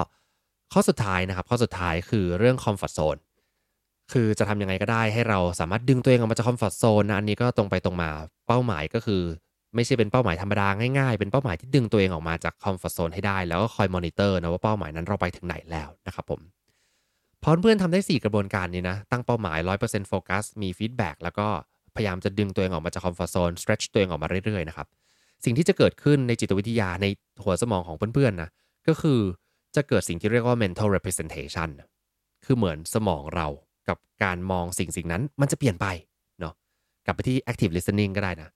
[0.73, 3.21] ข้อสุดท้ายนะครับ ข้อสุดท้ายคือเรื่อง comfort zone
[4.13, 8.11] คือจะทำยังไงก็ได้ให้เราสามารถดึงตัวเองออกมาจาก comfort zone นะอันนี้ก็ตรงไปตรงมา
[8.47, 9.23] เป้าหมายก็คือ
[9.75, 16.41] ไม่ใช่เป็นเป้าหมายธรรมดาง่ายๆ เป็นเป้าหมายที่ดึงตัวเองออกมาจาก comfort zone ให้ได้แล้วก็คอยมอนิเตอร์นะว่าเป้าหมายนั้นเราไปถึงไหนแล้วนะครับผม
[17.43, 21.49] พอเพื่อนทำได้ 4 กระบวนการนี้นะตั้งเป้าหมาย 100%โฟกัสมี feedback แล้วก็
[21.97, 24.87] พยายามจะดึงตัวเองออกมาจากคอมฟอร์ z โซน stretch ตัวเองออกมาเรื่อยๆนะครับ
[25.45, 27.07] สิ่งที่จะเกิดขึ้นในจิตวิทยาใน
[27.45, 28.51] หัวสมองของเพื่อนๆนะ
[28.89, 29.21] ก็คือ
[29.77, 31.69] จะเกิดสิ่งที่เรียกว่า mental representation
[32.45, 33.47] คือเหมือนสมองเรา
[33.89, 35.87] กับการมองสิ่งสิ่งนั้นมันจะเปลี่ยนไป
[36.41, 36.55] เนาะ
[37.07, 38.49] กลับไปที่ active listening ก็ได้นะ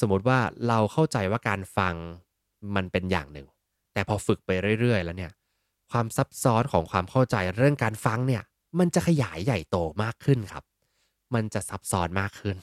[0.00, 1.94] สมมติว่าเราเข้าใจว่าการฟัง
[2.76, 3.46] มันเป็นอย่างหนึ่ง
[3.92, 5.32] แต่พอฝึกไปเรื่อย ๆ แล้วเนี่ย
[5.90, 8.42] ความซับซ้อนของความเข้าใจเรื่องการฟังเนี่ย
[8.78, 10.64] มันจะขยายใหญ่โตมากขึ้นครับ
[11.34, 12.56] มันจะซับซ้อนมากขึ้น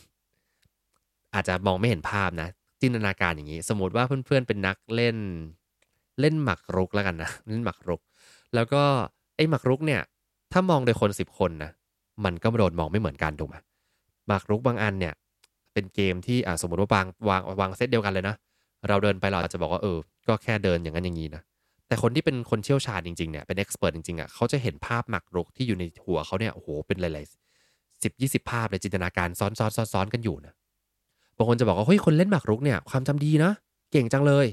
[1.35, 2.49] อาจจะมองไม่เห็นภาพนะ
[2.81, 5.17] จินตนาการอย่างนี้ สมมติว่าเพื่อนๆเป็นนักเล่น
[6.19, 8.01] เล่นหมากรุกแล้วกันนะเล่นหมากรุก
[8.55, 8.81] แล้วก็
[9.35, 10.01] ไอ้หมากรุกเนี่ย
[10.51, 11.71] ถ้ามองโดยคนสิบคนนะ
[12.25, 13.55] มันก็โดนมองไม่เหมือนกันถูกไหม
[14.27, 15.13] หมากรุกบางอันเนี่ย
[15.73, 18.35] เป็นเกมที่อ่าสมมติว่าวางวางวางเซตเดียวกันเลยนะ
[18.87, 21.41] เราเดินไปเราอาจจะบอกว่าเออ ก็แค่เดินอย่างนั้นอย่างนี้นะ
[21.87, 30.53] แต่คนที่เป็นคนเชี่ยวชาญจริงๆเนี่ยเป็นเอ็กซ์เพรสจริงๆอะเขาจะเห็นภาพหมากรุกที่อยู่ในหัวเขาเนี่ยโอ้โหเป็นหลายๆสิบยี่สิบภาพเลยจินตนาการซ้อนซ้อนซ้อนซ้อนกันอยู่นะ
[31.37, 33.51] บางคนจะบอกว่าเฮ้ยคนเล่นหมากรุกเนี่ยความจำดีนะ
[33.91, 34.45] เก่งจังเลย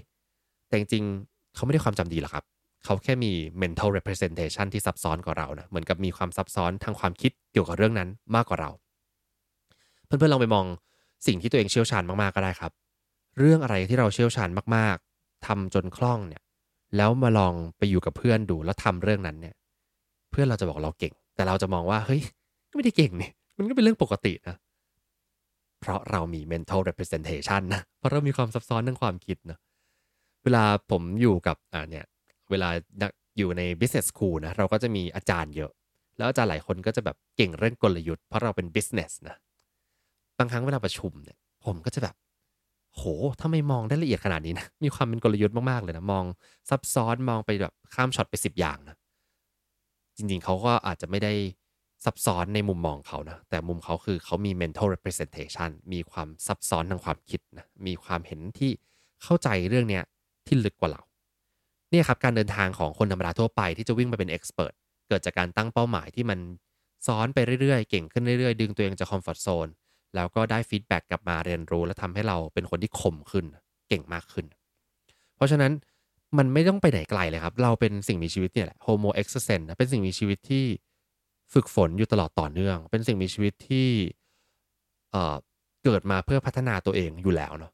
[0.69, 2.45] แต่จริงๆเขาไม่ได้ความจำดีหรอกครับ
[2.85, 8.71] เขาแค่มี mental representation ที่ซับซ้อนกว่าเรานะเหมือนกับมีความซับซ้อนทางความคิดเกี่ยวกับเรื่องนั้นมากกว่าเรา
[10.07, 10.65] เพื่อนๆลองไปมอง
[11.27, 12.73] สิ่งที่ตัวเองเชี่ยวชาญมากๆก็ได้ครับ
[13.39, 16.43] เรื่องอะไรที่เราเชี่ยวชาญมากๆทำจนคล่องเนี่ย
[16.97, 19.55] แล้วมาลองไปอยู่กับเพื่อนดูแล้วทำเรื่องนั้นเนี่ย
[20.31, 22.21] เพื่อนเราจะบอกเราเก่ง แต่เราจะมองว่าเฮ้ย
[22.71, 24.57] ก็ไม่ได้เก่งนี่มันก็เป็นเรื่องปกตินะ
[25.83, 29.59] เพราะเรามี mental representation นะ เพราะเรามีความซับซ้อนทางความคิดนะ
[30.45, 32.05] เวลาผมอยู่กับอ่าเนี่ย
[32.51, 32.69] เวลา
[33.39, 35.71] อยู่ใน business school นะเราก็จะมีอาจารย์เยอะ
[36.17, 39.37] แล้วอาจารย์หลายคนก็จะแบบเก่งเรื่องกลยุทธ์เพราะเราเป็น business นะ
[40.39, 42.15] บางครั้งเวลาประชุมเนี่ยผมก็จะแบบ
[42.97, 43.03] โห
[43.41, 46.25] ทำไม่มองได้ละเอียดขนาดนี้นะ มีความเป็นกลยุทธ์มาก ๆ เลยนะ มอง
[46.69, 48.97] ซับซ้อน มองไปแบบข้ามช็อตไปสิบอย่างนะ
[50.17, 51.33] จริง ๆ เขาก็อาจจะไม่ได้
[52.05, 58.71] ซับซ้อนในมุมมองเขานะแต่มุมเขาคือเขามี mental representation มีความซับซ้อนทางความคิดนะมีความเห็นที่
[59.23, 60.05] เข้าใจเรื่องเนี้ย
[60.47, 61.03] ที่ลึกกว่าเรา
[61.91, 64.73] เนี่ยครับการเดินทางของคนธรรมดาทั่วไปที่จะวิ่งมาเป็น expert
[65.09, 66.39] เกิดจากการตั้งเป้าหมายที่มัน
[67.07, 69.69] ซ้อนไปเรื่อยๆ เก่งขึ้นเรื่อยๆ ดึงตัวเองจาก comfort zone
[70.15, 73.45] แล้วก็ได้ feedback กลับมาเรียนรู้ และทำให้เราเป็นคนที่คมขึ้น
[73.89, 74.47] เก่งมากขึ้น
[75.37, 75.73] เพราะฉะนั้น
[76.39, 80.65] มันไม่ต้องไปไหนไกลเลยครับ เราเป็นสิ่งมีชีวิตเนี่ยแหละ Homo e x s e n เป็นสิ่งมีชีวิตที่
[81.53, 83.89] ฝึกฝนอยู่ตลอดต่อเนื่อง เป็นสิ่งมีชีวิตที่
[85.85, 87.73] เกิดมาเพื่อพัฒนาตัวเองอยู่แล้วเนาะ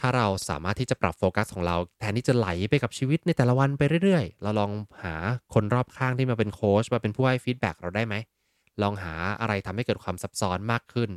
[0.00, 5.14] ถ้าเราสามารถที่จะปรับโฟกัสของเรา แทนที่จะไหลไปกับชีวิตในแต่ละวันไปเรื่อยๆ เราลองหา
[5.54, 8.14] คนรอบข้างที่มาเป็นโค้ชมาเป็นผู้ให้ feedback เราได้ไหม
[8.82, 11.10] ลองหาอะไรทำให้เกิดความซับซ้อนมากขึ้น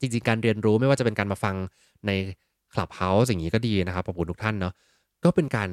[0.00, 1.54] จริงๆ การเรียนรู้ไม่ว่าจะเป็นการมาฟัง
[2.06, 2.10] ใน
[2.72, 4.74] คลับเฮาส์อย่างนี้ก็ดีนะครับขอบคุณทุกท่านเนาะ
[5.24, 5.68] ก็เป็นการ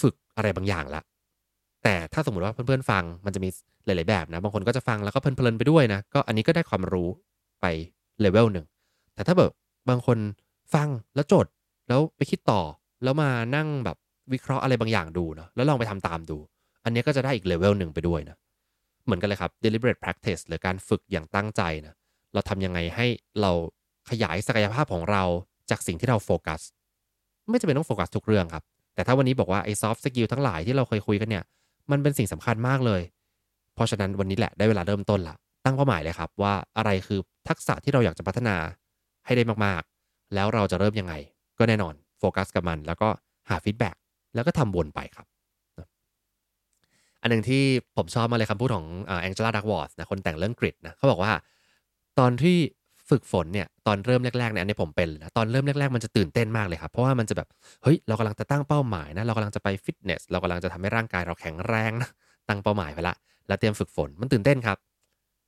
[0.00, 1.02] ฝึกอะไรบางอย่างละ
[1.86, 3.48] แต่ถ้าสมมติว่าเพื่อนๆฟังมันจะมี
[3.86, 7.08] หลาย ๆ แบบนะ บางคนก็จะฟังแล้วก็เพลินๆไปด้วยนะ ก็อันนี้ก็ได้ความรู้
[7.60, 7.66] ไป
[8.20, 8.66] เลเวลหนึ่ง
[9.14, 9.52] แต่ถ้าแบบ
[9.88, 10.18] บางคน
[10.74, 11.46] ฟังแล้วจด
[11.88, 12.60] แล้วไปคิดต่อ
[13.02, 13.96] แล้วมานั่งแบบ
[14.32, 16.38] วิเคราะห์อะไรบางอย่างดูเนาะแล้วลองไปทำตามดู
[16.84, 18.36] อันนี้ก็จะได้อีกเลเวลหนึ่งไปด้วยนะ
[19.04, 21.94] เหมือนกันเลยครับ deliberate practice หรือการฝึกอย่างตั้งใจนะ
[22.34, 23.06] เราทำยังไงให้
[23.40, 23.52] เรา
[24.10, 25.22] ขยายศักยภาพของเรา
[25.70, 26.60] จากสิ่งที่เราโฟกัส
[27.50, 31.44] ไม่จำเป็นต้องโฟกัสทุกเรื่องครับ แต่ถ้าวันนี้บอกว่าไอ้ soft skill ทั้งหลายที่เราเคยคุยกันเนี่ย
[31.90, 33.02] มันเป็นสิ่งสำคัญมากเลย
[33.74, 38.56] เพราะฉะนั้นวันนี้แหละได้เวลาเริ่มต้นละตั้งเป้าหมายเลยครับ ว่าอะไรคือทักษะที่เราอยากจะพัฒนา
[39.26, 41.14] ให้ได้มากๆ แล้วเราจะเริ่มยังไง
[41.58, 43.08] ก็แน่นอนโฟกัสกับมัน แล้วก็
[43.48, 43.96] หา feedback
[44.34, 45.26] แล้วก็ทำวนไปครับ
[47.22, 47.62] อันหนึ่งที่
[47.96, 48.86] ผมชอบมากเลยคำพูดของ
[49.20, 51.32] Angela Duckworth นะคนแต่งเรื่อง Grit นะเขาบอกว่า
[52.18, 52.58] ตอนที่
[53.10, 57.48] ฝึกฝนเนี่ยตอนเริ่มแรกๆเนี่ยอันนี้ผมเป็นนะตอนเริ่มแรกๆมันจะตื่นเต้นมากเลยครับเพราะว่ามันจะแบบ
[57.82, 62.10] เฮ้ยเรากำลังจะตั้งเป้าหมายนะเรากำลังจะไปฟิตเนสเรากำลังจะทำให้ร่างกายเราแข็งแรงนะ
[62.48, 63.14] ตั้งเป้าหมายไปละ
[63.48, 64.76] แล้วเตรียมฝึกฝนมันตื่นเต้นครับ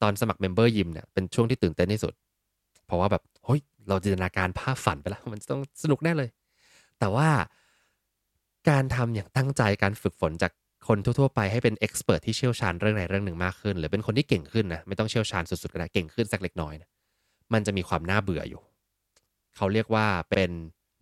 [0.03, 2.13] ตอนสมัคร member ยิมเนี่ยเป็นช่วงที่ตื่นเต้นที่สุด
[2.87, 6.29] เพราะว่าแบบเฮ้ยเราจินตนาการภาพฝันไปแล้วมันต้องสนุกแน่เลย
[6.99, 7.29] แต่ว่า
[8.71, 10.53] การทำอย่างตั้งใจการฝึกฝนจาก
[10.89, 16.89] คนทั่วๆไปให้เป็นเอ็กซ์เพรสที่เชี่ยวชาญเรื่องใดเรื่องหนึ่งมากขึ้น หรือเป็นคนที่เก่งขึ้นนะไม่ต้องเชี่ยวชาญสุดๆก็ได้เก่งขึ้นสักเล็กน้อยนะ
[17.53, 18.63] มันจะมีความน่าเบื่ออยู่
[19.57, 20.51] เขาเรียกว่าเป็น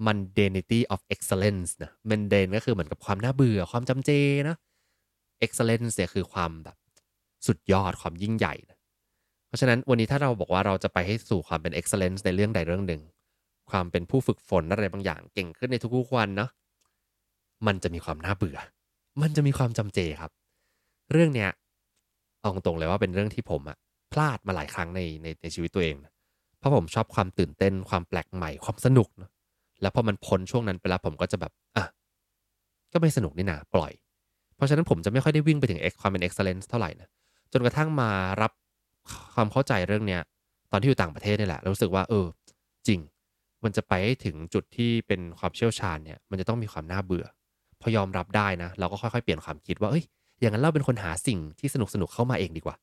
[0.07, 4.11] mundanity of excellence นะ mundane ก็คือเหมือนกับความน่าเบื่อความจำเจ
[4.49, 4.57] นะ
[5.45, 6.77] excellence เนี่ยคือความแบบ
[7.47, 8.79] สุดยอดความยิ่งใหญ่นะ
[9.47, 13.03] เพราะฉะนั้นวันนี้ถ้าเราบอกว่าเราจะไปให้สู่ความเป็น excellence ในเรื่องใดเรื่องหนึ่ง
[13.71, 16.51] ความเป็นผู้ฝึกฝนอะไรบางอย่างเก่งขึ้นในทุกๆวันเนาะ
[17.67, 18.59] มันจะมีความน่าเบื่อ
[19.23, 20.31] มันจะมีความจำเจครับ
[21.13, 21.51] เรื่องเนี้ย
[22.41, 23.77] เอาตรงเลยว่าเป็นเรื่องที่ผมอะ
[24.13, 26.13] พลาดมาหลายครั้งในในในชีวิตตัวเองนะ
[26.67, 29.31] ราะผมชอบความตื่นเต้นความแปลกใหม่ความสนุกนะ
[29.83, 31.85] แล้วพอมันพ้นช่วงนั้นไปแล้วผมก็จะแบบอะ
[32.93, 33.93] ก็ไม่สนุกนี่นาปล่อย
[34.57, 37.09] เพราะฉะนั้นผมจะไม่ค่อยได้วิ่งไปถึง X ความเป็น excellence เท่าไหร่นะ
[37.53, 38.11] จนกระทั่งมา
[38.43, 38.53] รับ
[39.35, 40.21] ความเข้าใจเรื่องเนี้ย
[40.73, 42.27] ตอนที่อยู่ต่างประเทศนี่แหละรู้สึกว่าเออ
[42.87, 43.01] จริง
[43.65, 47.27] มันจะไปให้ถึงจุดที่เป็นความเชี่ยวชาญเนี่ยมันจะต้องมีความน่าเบื่อ
[47.81, 50.05] พอยอมรับได้นะ เราก็ค่อยๆเปลี่ยนความคิดว่าเอ้ย
[50.41, 52.77] อย่างนั้นเราเป็นคนหาสิ่งที่สนุกสนุกเข้ามาเองดีกว่า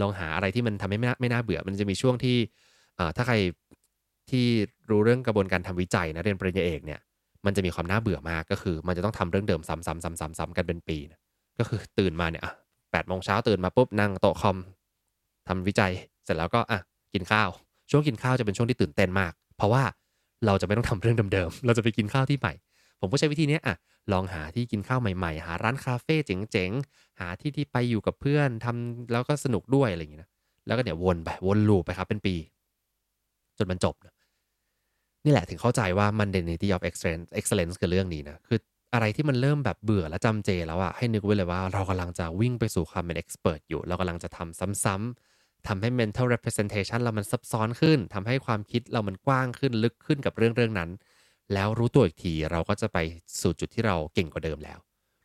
[0.00, 2.36] ลองหาอะไรที่มันทำให้ไม่น่าไม่น่าเบื่อ มันจะมีช่วงที่
[3.16, 3.36] ถ้าใคร
[4.30, 4.46] ที่
[4.90, 7.00] รู้เรื่องกระบวนการทำวิจัยนะเรียนปริญญาเอกเนี่ย
[7.46, 11.20] มันจะมีความน่าเบื่อมากก็คือ มันจะต้องทำเรื่องเดิมซ้ำๆๆๆกันเป็นปีนะ
[11.58, 12.42] ก็คือตื่นมาเนี่ย
[12.92, 14.58] แปดโมงเช้าตื่นมาปุ๊บนั่งโต๊ะคอม
[15.48, 15.92] ทำวิจัย
[16.24, 16.80] เสร็จแล้วก็อะ
[17.14, 17.48] กินข้าว
[17.90, 19.82] ช่วงกินข้าวจะเป็นช่วงที่ตื่นเต้นมาก เพราะว่า
[20.46, 22.52] เราจะไม่ต้องทำเรื่องเดิมๆเราจะไปกินข้าวที่ใหม่
[23.00, 23.76] ผมก็ใช้วิธีนี้อะ
[24.12, 30.30] ลองหาที่กินข้าวใหม่ๆ หาร้านคาเฟ่เจ๋งๆ หาที่ที่ไปอยู่กับเพื่อนทำแล้วก็สนุกด้วยอะไรอย่างเงี้ยนะ
[30.66, 32.34] แล้วก็เนี่ยวนไปวนลูปไปครับเป็นปี
[33.64, 34.14] นมันจบนะ
[35.24, 38.58] นี่แหละถึงเข้าใจว่า Mundanity of Excellence Excellence คือเรื่องนี้นะ คือ
[38.94, 50.90] อะไรที่มันเริ่มแบบเบื่อและจำเจแล้วอะให้นึกไว้เลยว่าเรากำลังจะวิ่งไปสู่ความเป็น expert อยู่ เรากำลังจะทำซ้ำๆทำให้ mental representation เรามันซับซ้อนขึ้นทำให้ความคิดเรามันกว้างขึ้นลึกขึ้นกับเรื่องเรื่องนั้น
[51.54, 52.98] แล้วรู้ตัวอีกทีเราก็จะไป
[53.40, 54.78] สู่จุดที่เราเก่งกว่าเดิมแล้ว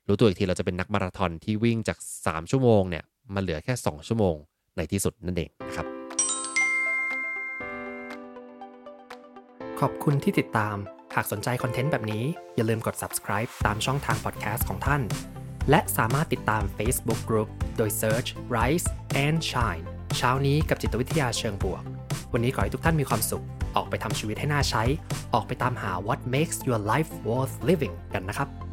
[0.07, 4.35] รู้ตัวอีกทีเราจะเป็นนักมาราธอนที่วิ่งจาก 3 ชั่วโมงเนี่ยมาเหลือแค่ 2 ชั่วโมง
[4.77, 5.96] ในที่สุดนั่นเองนะครับ
[9.83, 10.77] ขอบคุณที่ติดตาม
[11.15, 12.23] หากสนใจคอนเทนต์แบบนี้
[12.55, 15.01] อย่าลืมกด subscribe ตามช่องทาง podcast ของท่าน
[15.69, 18.87] และสามารถติดตาม Facebook Group โดย search Rise
[19.25, 19.83] and Shine
[20.17, 21.83] เช้านี้กับจิตวิทยาเชิงบวก
[22.33, 23.43] วันนี้ขอให้ทุกท่านมีความสุข
[23.75, 24.83] ออกไปทำชีวิตให้น่าใช้
[25.33, 28.66] ออกไปตามหา what makes your life worth living กันนะครับ